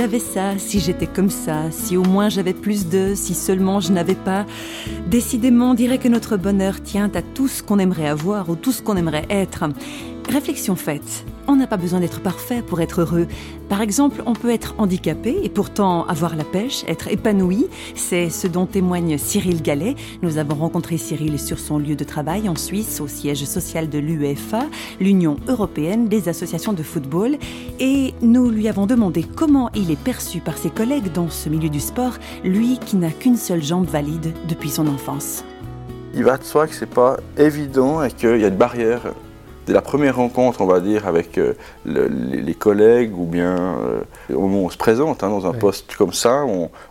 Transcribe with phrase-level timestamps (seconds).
[0.00, 3.92] j'avais ça, si j'étais comme ça, si au moins j'avais plus de, si seulement je
[3.92, 4.46] n'avais pas.
[5.08, 8.72] Décidément, on dirait que notre bonheur tient à tout ce qu'on aimerait avoir ou tout
[8.72, 9.64] ce qu'on aimerait être.
[10.30, 13.26] Réflexion faite, on n'a pas besoin d'être parfait pour être heureux.
[13.68, 17.66] Par exemple, on peut être handicapé et pourtant avoir la pêche, être épanoui.
[17.96, 19.96] C'est ce dont témoigne Cyril Gallet.
[20.22, 23.98] Nous avons rencontré Cyril sur son lieu de travail en Suisse, au siège social de
[23.98, 24.66] l'UEFA,
[25.00, 27.36] l'Union européenne des associations de football.
[27.80, 31.70] Et nous lui avons demandé comment il est perçu par ses collègues dans ce milieu
[31.70, 35.42] du sport, lui qui n'a qu'une seule jambe valide depuis son enfance.
[36.14, 39.12] Il va de soi que c'est pas évident et qu'il y a une barrière
[39.70, 41.54] Dès la première rencontre, on va dire, avec euh,
[41.86, 44.00] les, collègues ou bien euh,
[44.34, 46.44] au moment où on se présente hein, dans un poste comme ça,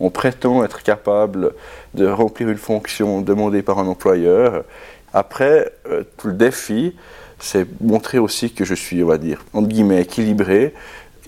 [0.00, 1.54] on, prétend être capable
[1.94, 4.64] de remplir une fonction demandée par un employeur.
[5.12, 6.96] Après, euh, tout le défi,
[7.38, 10.74] c'est montrer aussi que je suis, on va dire, entre guillemets, équilibré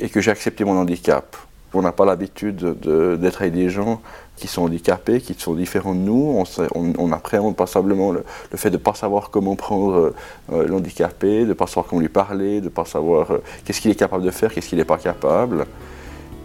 [0.01, 1.37] et que j'ai accepté mon handicap.
[1.74, 4.00] On n'a pas l'habitude d'être avec des gens
[4.36, 6.42] qui sont handicapés, qui sont différents de nous.
[6.74, 10.14] On, appréhende passablement le, le, fait de ne pas savoir comment prendre euh,
[10.52, 13.80] euh, l'handicapé, de ne pas savoir comment lui parler, de ne pas savoir euh, qu'est-ce
[13.80, 15.66] qu'il est capable de faire, qu'est-ce qu'il n'est pas capable.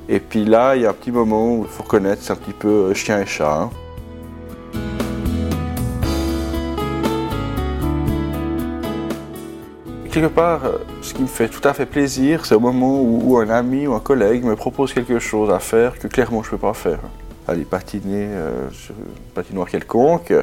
[0.07, 2.37] Et puis là, il y a un petit moment où il faut reconnaître, c'est un
[2.37, 3.61] petit peu chien et chat.
[3.61, 3.69] Hein.
[10.11, 10.61] Quelque part,
[11.01, 13.93] ce qui me fait tout à fait plaisir, c'est au moment où, un ami ou
[13.93, 16.99] un collègue me propose quelque chose à faire que clairement je ne peux pas faire
[17.47, 20.33] aller patiner euh, sur une patinoire quelconque,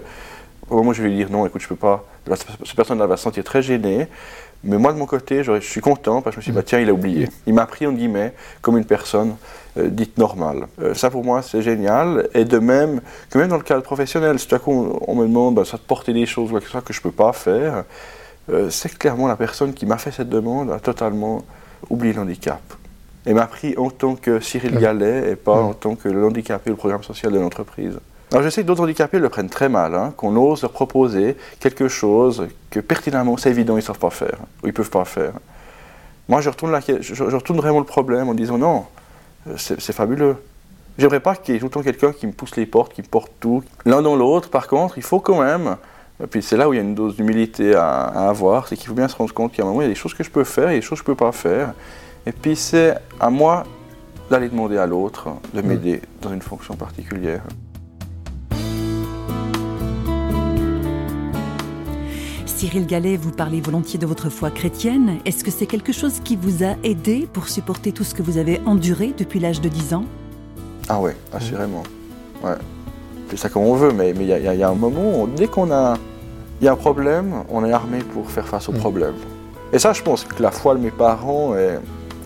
[0.70, 3.16] au moment où je vais lui dire non, écoute, je peux pas, cette personne-là va
[3.16, 4.08] se sentir très gênée.
[4.64, 6.64] Mais moi, de mon côté, je suis content parce que je me suis dit, bah,
[6.66, 7.28] tiens, il a oublié.
[7.46, 9.36] Il m'a pris, en guillemets, comme une personne
[9.76, 10.66] euh, dite normale.
[10.82, 12.28] Euh, ça, pour moi, c'est génial.
[12.34, 15.26] Et de même, que même dans le cadre professionnel, si tout à coup on, me
[15.26, 17.32] demande bah, ça de porter des choses ou quelque chose que je ne peux pas
[17.32, 17.84] faire,
[18.70, 21.44] c'est clairement la personne qui m'a fait cette demande a totalement
[21.90, 22.60] oublié l'handicap
[23.26, 26.70] et m'a pris en tant que Cyril Gallet et pas en tant que le handicapé
[26.70, 27.98] le programme social de l'entreprise.
[28.32, 31.36] Alors je sais que d'autres handicapés le prennent très mal, hein, qu'on ose leur proposer
[31.60, 34.90] quelque chose que pertinemment c'est évident ils ne savent pas faire, ou ils ne peuvent
[34.90, 35.32] pas faire.
[36.28, 38.84] Moi je retourne, je, retourne vraiment le problème en disant non,
[39.46, 40.36] euh, c'est fabuleux.
[40.98, 43.02] J'aimerais pas qu'il y ait tout le temps quelqu'un qui me pousse les portes, qui
[43.02, 43.62] me porte tout.
[43.86, 45.76] L'un dans l'autre, par contre, il faut quand même,
[46.22, 48.76] et puis c'est là où il y a une dose d'humilité à, à, avoir, c'est
[48.76, 50.24] qu'il faut bien se rendre compte qu'à un moment, il y a des choses que
[50.24, 51.74] je peux faire et des choses que je ne peux pas faire.
[52.26, 53.64] Et puis c'est à moi
[54.28, 57.42] d'aller demander à l'autre de m'aider dans une fonction particulière.
[62.46, 65.20] Cyril Gallet, vous parlez volontiers de votre foi chrétienne.
[65.24, 68.36] Est-ce que c'est quelque chose qui vous a aidé pour supporter tout ce que vous
[68.36, 70.04] avez enduré depuis l'âge de 10 ans?
[70.88, 71.84] Ah oui, assurément.
[72.42, 72.56] Ouais.
[73.30, 75.70] C'est ça comme on veut, mais il y, y, a un moment où dès qu'on
[75.70, 75.94] a,
[76.64, 78.78] y a un problème, on est armé pour faire face au mm.
[78.78, 79.14] problème.
[79.72, 81.78] Et ça, je pense que la foi de mes parents est,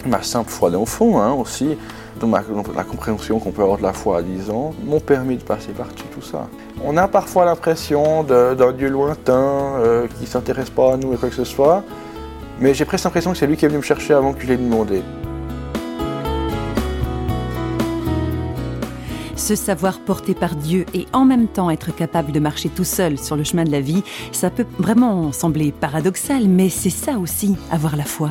[0.06, 1.76] ma simple foi d'enfant hein, aussi,
[2.20, 2.34] donc
[2.74, 5.72] la compréhension qu'on peut avoir de la foi à 10 ans, m'ont permis de passer
[5.72, 6.46] par-dessus tout ça.
[6.84, 11.16] On a parfois l'impression d'un Dieu lointain euh, qui ne s'intéresse pas à nous et
[11.16, 11.82] quoi que ce soit,
[12.60, 14.46] mais j'ai presque l'impression que c'est lui qui est venu me chercher avant que je
[14.46, 15.02] l'ai demandé.
[19.36, 23.18] Se savoir porté par Dieu et en même temps être capable de marcher tout seul
[23.18, 27.56] sur le chemin de la vie, ça peut vraiment sembler paradoxal, mais c'est ça aussi,
[27.70, 28.30] avoir la foi.